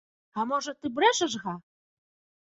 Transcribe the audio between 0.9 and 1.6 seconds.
брэшаш, га?